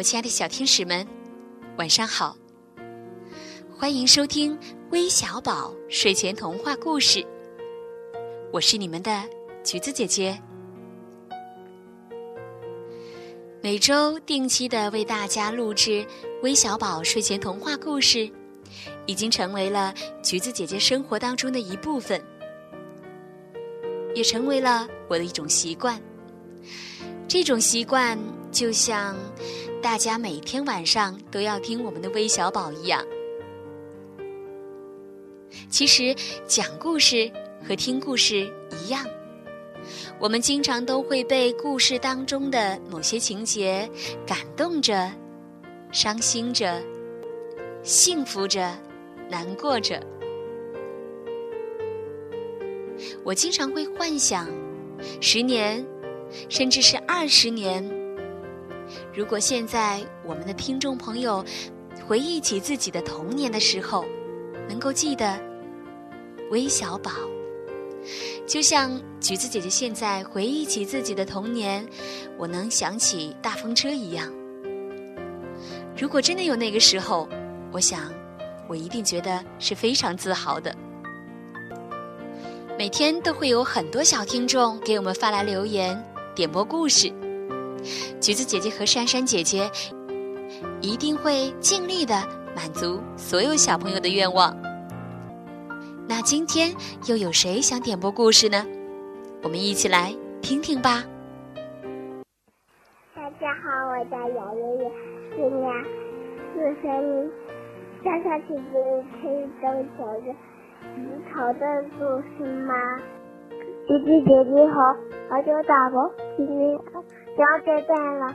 [0.00, 1.06] 我亲爱的小天使们，
[1.76, 2.34] 晚上好！
[3.76, 4.58] 欢迎收听
[4.92, 7.22] 微小宝睡前童话故事，
[8.50, 9.22] 我是你们的
[9.62, 10.40] 橘子姐姐。
[13.60, 16.02] 每周定期的为大家录制
[16.42, 18.26] 微小宝睡前童话故事，
[19.04, 19.92] 已经成为了
[20.22, 22.18] 橘子姐姐生活当中的一部分，
[24.14, 26.00] 也成为了我的一种习惯。
[27.28, 28.18] 这种习惯
[28.50, 29.14] 就像
[29.82, 33.02] 大家每天晚上都要听我们的微小宝一样。
[35.70, 36.14] 其实
[36.46, 37.30] 讲故事
[37.66, 39.04] 和听故事一样，
[40.18, 43.88] 我们经常都会被故事当中的某些情节
[44.26, 45.10] 感动着、
[45.92, 46.82] 伤心着、
[47.82, 48.76] 幸福着、
[49.30, 50.00] 难过着。
[53.24, 54.46] 我经常会幻想，
[55.22, 55.84] 十年。
[56.48, 57.99] 甚至是二十年。
[59.12, 61.44] 如果现在我们的听众朋友
[62.06, 64.04] 回忆起自己的童年的时候，
[64.68, 65.36] 能够记得
[66.50, 67.10] 微小宝，
[68.46, 71.84] 就像橘子姐姐现在回忆起自己的童年，
[72.38, 74.32] 我能想起大风车一样。
[75.96, 77.28] 如果真的有那个时候，
[77.72, 78.12] 我想
[78.68, 80.74] 我一定觉得是非常自豪的。
[82.78, 86.00] 每天都会有很多小听众给我们发来留言。
[86.34, 87.12] 点播故事，
[88.20, 89.70] 橘子姐姐和珊珊姐姐
[90.80, 92.14] 一定会尽力的
[92.54, 94.56] 满足所有小朋友的愿望。
[96.08, 96.74] 那今天
[97.06, 98.66] 又有谁想点播故事呢？
[99.42, 101.04] 我们一起来听听吧。
[103.14, 104.90] 大家好，我叫姚月月，
[105.36, 105.72] 今年
[106.52, 106.90] 四岁。
[108.02, 108.72] 珊珊姐姐
[109.20, 109.64] 可以讲
[109.96, 110.32] 讲这
[110.82, 110.96] 石
[111.28, 111.62] 头的
[111.98, 112.00] 故
[112.36, 112.72] 事吗？
[113.86, 114.78] 橘子姐姐好，
[115.30, 116.76] 我叫大宝，今年
[117.36, 118.26] 两岁半了。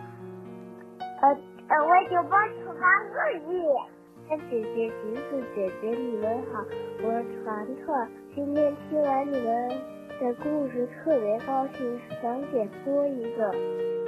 [1.21, 1.27] 呃
[1.67, 3.61] 呃，我就报出发日语。
[4.29, 6.63] 姐姐、橘子姐姐，你们好，
[7.03, 8.09] 我是团团。
[8.33, 9.69] 今天听完你们
[10.21, 13.49] 的故事，特别高兴，想点播一个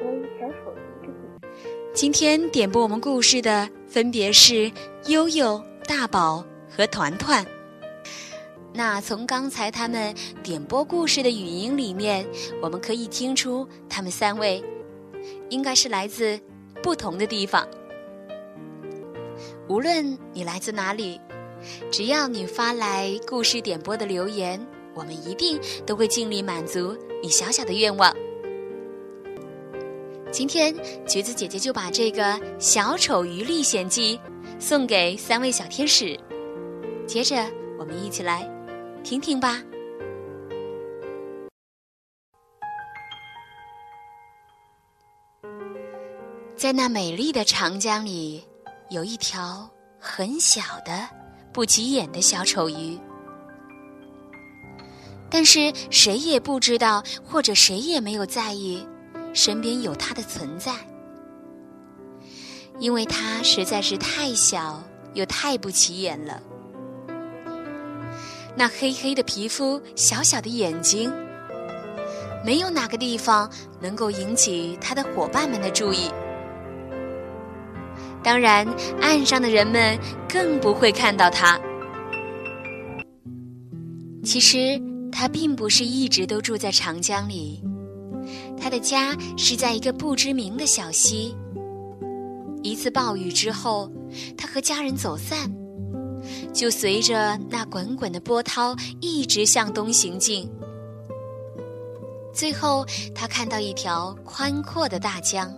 [0.01, 1.61] 关于小丑鱼的故事。
[1.93, 4.71] 今天点播我们故事的分别是
[5.09, 7.45] 悠悠、大宝和团团。
[8.77, 12.23] 那从刚才他们点播故事的语音里面，
[12.61, 14.63] 我们可以听出他们三位
[15.49, 16.39] 应该是来自
[16.83, 17.67] 不同的地方。
[19.67, 21.19] 无论你来自哪里，
[21.91, 28.15] 只要你发来故事点播的留言，我们一定都会尽力满足你小小的愿望。
[30.31, 30.71] 今天
[31.07, 32.21] 橘子姐姐就把这个
[32.59, 34.17] 《小丑鱼历险记》
[34.59, 36.15] 送给三位小天使。
[37.07, 37.43] 接着，
[37.79, 38.47] 我们一起来。
[39.09, 39.61] 听听吧，
[46.57, 48.43] 在那美丽的长江里，
[48.89, 51.07] 有一条很小的、
[51.53, 52.99] 不起眼的小丑鱼。
[55.29, 58.85] 但是谁也不知道，或者谁也没有在意，
[59.33, 60.75] 身边有它的存在，
[62.77, 66.43] 因为它实在是太小又太不起眼了。
[68.59, 71.13] 那黑黑的皮肤，小小的眼睛，
[72.43, 73.47] 没有哪个地方
[73.79, 76.09] 能够引起他的伙伴们的注意。
[78.23, 78.67] 当然，
[78.99, 79.95] 岸上的人们
[80.27, 81.59] 更不会看到他。
[84.23, 84.81] 其实，
[85.11, 87.61] 他并不是一直都住在长江里，
[88.59, 91.35] 他的家是在一个不知名的小溪。
[92.63, 93.87] 一次暴雨之后，
[94.35, 95.47] 他和家人走散。
[96.57, 100.49] 就随着那滚滚的波涛一直向东行进，
[102.33, 105.53] 最后他看到一条宽阔的大江，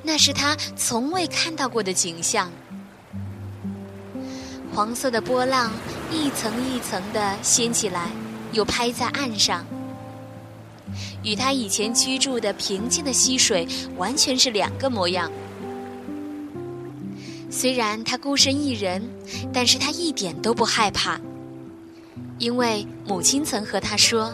[0.00, 2.48] 那是他从未看到过的景象。
[4.72, 5.72] 黄色的波浪
[6.12, 8.12] 一层一层的掀起来，
[8.52, 9.66] 又拍在岸上，
[11.24, 13.66] 与他以前居住的平静的溪水
[13.96, 15.28] 完全是两个模样。
[17.60, 19.02] 虽然他孤身一人，
[19.52, 21.20] 但是他一点都不害怕，
[22.38, 24.32] 因为母亲曾和他说：“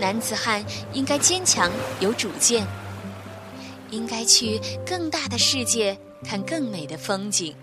[0.00, 1.70] 男子汉应该坚强
[2.00, 2.66] 有主见，
[3.92, 7.54] 应该去更大的世界看更美的风景。”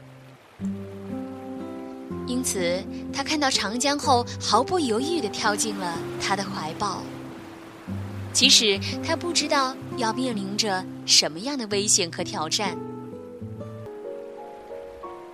[2.25, 2.81] 因此，
[3.11, 7.03] 他看到长江后，毫不犹豫地跳进了他的怀抱，
[8.31, 12.77] 即使他不知道要面临着什么样的危险和挑战。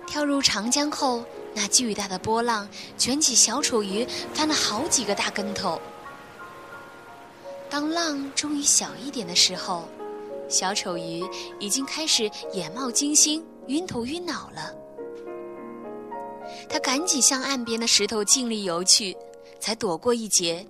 [0.08, 1.22] 跳入长江后，
[1.54, 2.66] 那巨大的波浪
[2.96, 5.80] 卷起小丑鱼，翻了好几个大跟头。
[7.68, 9.86] 当浪终于小一点的时候，
[10.48, 11.22] 小丑鱼
[11.60, 14.74] 已经开始眼冒金星、晕头晕脑了。
[16.68, 19.14] 他赶紧向岸边的石头尽力游去，
[19.60, 20.66] 才躲过一劫。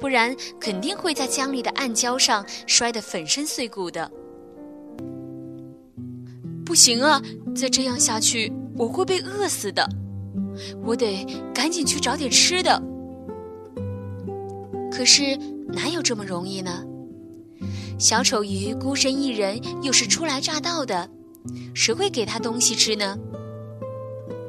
[0.00, 4.10] 不然肯定会在江里的暗礁上摔得粉身碎骨的。
[6.74, 7.22] 不行啊，
[7.54, 9.88] 再这样下去我会被饿死的。
[10.82, 11.24] 我得
[11.54, 12.82] 赶紧去找点吃的。
[14.90, 15.36] 可是
[15.68, 16.82] 哪有这么容易呢？
[17.96, 21.08] 小丑鱼孤身一人，又是初来乍到的，
[21.76, 23.16] 谁会给他东西吃呢？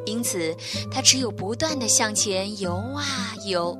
[0.07, 0.51] 因此，
[0.89, 3.77] 他只有不断的向前游啊游，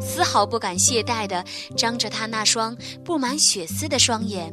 [0.00, 1.44] 丝毫不敢懈怠的
[1.76, 2.74] 张着他那双
[3.04, 4.50] 布满血丝的双眼，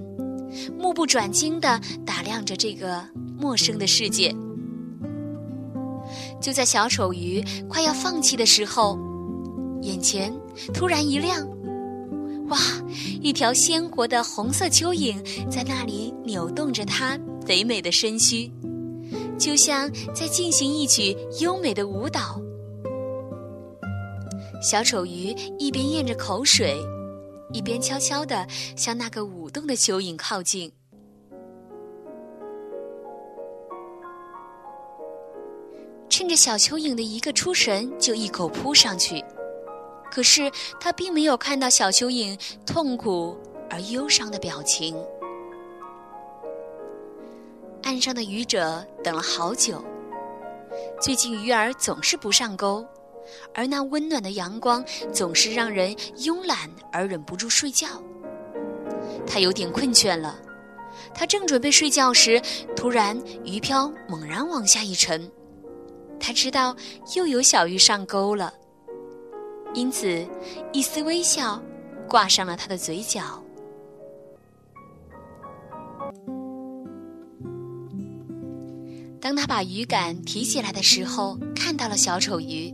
[0.77, 3.03] 目不转睛地打量着这个
[3.38, 4.35] 陌生的世界。
[6.41, 8.97] 就在小丑鱼快要放弃的时候，
[9.81, 10.33] 眼前
[10.73, 11.47] 突然一亮，
[12.47, 12.57] 哇！
[13.21, 15.17] 一条鲜活的红色蚯蚓
[15.49, 18.49] 在那里扭动着它肥美的身躯，
[19.38, 22.41] 就像在进行一曲优美的舞蹈。
[24.61, 26.75] 小丑鱼一边咽着口水，
[27.53, 28.45] 一边悄悄地
[28.75, 30.71] 向那个舞动的蚯蚓靠近。
[36.09, 39.23] 趁着小蚯蚓的一个出神，就一口扑上去。
[40.09, 43.38] 可是他并没有看到小蚯蚓痛苦
[43.69, 44.95] 而忧伤的表情。
[47.83, 49.83] 岸上的渔者等了好久。
[50.99, 52.85] 最近鱼儿总是不上钩，
[53.53, 54.83] 而那温暖的阳光
[55.13, 57.88] 总是让人慵懒而忍不住睡觉。
[59.25, 60.39] 他有点困倦了。
[61.13, 62.41] 他正准备睡觉时，
[62.75, 65.29] 突然鱼漂猛然往下一沉。
[66.19, 66.75] 他知道
[67.15, 68.53] 又有小鱼上钩了，
[69.73, 70.25] 因此
[70.73, 71.62] 一丝微笑
[72.07, 73.44] 挂上了他的嘴角。
[79.19, 82.73] 当他把鱼竿提起来的时候，看到了小丑鱼。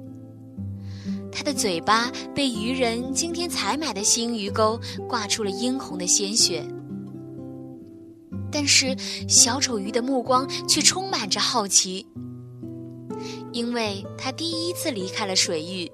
[1.33, 6.63] 他的嘴巴被渔人今天采买的新鱼钩挂出了殷红的鲜血，
[8.51, 8.95] 但是
[9.27, 12.05] 小丑鱼的目光却充满着好奇。
[13.51, 15.91] 因为他第一次离开了水域，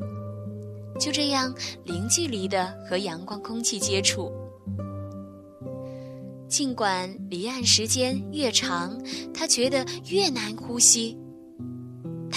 [0.98, 1.54] 就这样
[1.84, 4.32] 零距离的和阳光空气接触。
[6.48, 8.98] 尽管离岸时间越长，
[9.34, 11.19] 他觉得越难呼吸。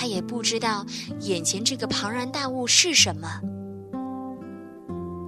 [0.02, 0.84] 他也不知道
[1.20, 3.40] 眼前这个庞然大物是什么，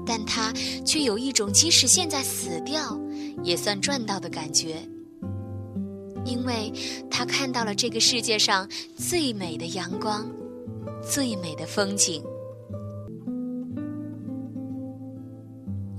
[0.04, 0.52] 但他
[0.84, 3.00] 却有一种即使现在死掉，
[3.44, 4.82] 也算赚到的感觉。
[6.24, 6.72] 因为
[7.08, 10.28] 他看到了这个世界上最美的阳光，
[11.08, 12.20] 最美的风景。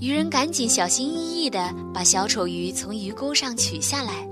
[0.02, 4.28] 渔人赶紧小心翼翼地把小丑鱼从鱼钩上取下来。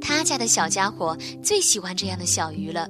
[0.00, 2.88] 他家的小家伙最喜欢这样的小鱼了，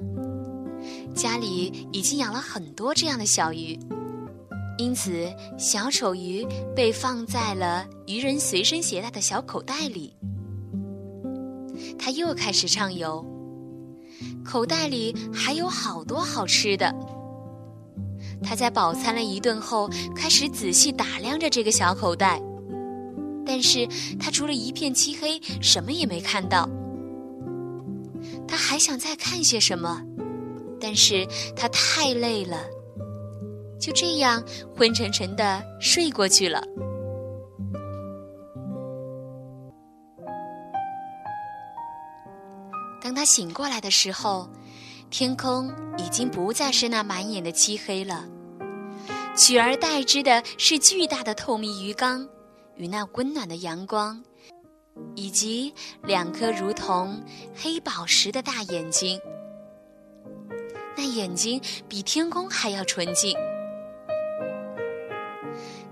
[1.13, 3.79] 家里已经养了很多这样的小鱼，
[4.77, 5.27] 因此
[5.57, 6.45] 小丑鱼
[6.75, 10.15] 被放在了渔人随身携带的小口袋里。
[11.97, 13.25] 他又开始畅游，
[14.43, 16.93] 口袋里还有好多好吃的。
[18.43, 22.41] 他在饱餐了一顿后，开始仔细打量着这个小口袋，
[23.45, 23.87] 但是
[24.19, 26.69] 他除了一片漆黑，什么也没看到。
[28.47, 30.01] 他还想再看些什么，
[30.87, 32.59] 但是他太累了，
[33.79, 34.43] 就这样
[34.77, 36.61] 昏沉沉的睡过去了。
[43.01, 44.47] 当他醒过来的时候，
[45.09, 48.23] 天空已经不再是那满眼的漆黑了，
[49.35, 52.29] 取而代之的是巨大的透明鱼缸，
[52.75, 54.23] 与那温暖的阳光，
[55.15, 55.73] 以及
[56.03, 57.19] 两颗如同
[57.55, 59.19] 黑宝石的大眼睛。
[60.97, 63.35] 那眼睛比天空还要纯净。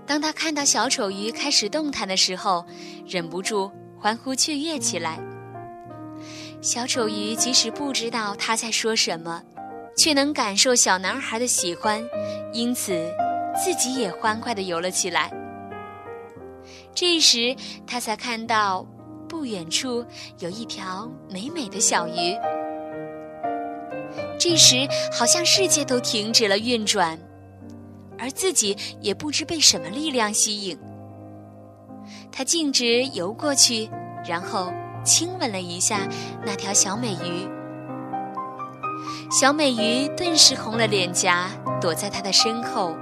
[0.06, 2.64] 当他看到小丑鱼开始动弹的时候，
[3.06, 5.18] 忍不住欢呼雀跃起来。
[6.60, 9.42] 小丑鱼即使不知道他在说什么，
[9.96, 12.02] 却能感受小男孩的喜欢，
[12.52, 13.10] 因此
[13.62, 15.30] 自己也欢快地游了起来。
[16.94, 17.54] 这时，
[17.86, 18.86] 他才看到
[19.28, 20.04] 不远处
[20.38, 22.34] 有一条美美的小鱼。
[24.44, 27.18] 这时，好像世界都停止了运转，
[28.18, 30.78] 而自己也不知被什么力量吸引，
[32.30, 33.88] 他径直游过去，
[34.28, 34.70] 然后。
[35.02, 36.08] 亲吻了一下
[36.46, 37.46] 那条小美鱼，
[39.30, 42.96] 小美鱼顿时红了脸颊，躲在他的身后。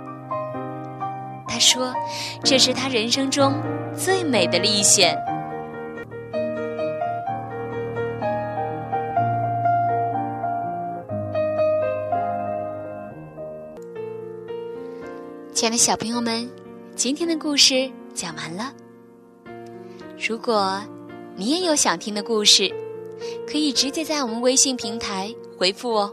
[1.46, 1.94] 他说
[2.42, 3.54] ：“这是他人生中
[3.96, 5.16] 最美的历险。”
[15.54, 16.48] 亲爱的小朋友们，
[16.96, 18.72] 今天的故事讲完了。
[20.18, 20.82] 如果
[21.36, 22.72] 你也有想听的故事，
[23.46, 26.12] 可以直接在我们微信平台回复哦。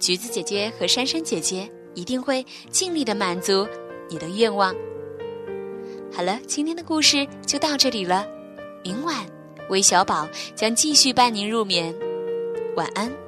[0.00, 3.68] 橘子姐姐和珊珊姐姐一定会尽力的满足
[4.08, 4.74] 你的愿望。
[6.10, 8.26] 好了，今天的故事就到这里了。
[8.82, 9.26] 明晚，
[9.68, 11.94] 韦小宝将继续伴您入眠。
[12.74, 13.25] 晚安。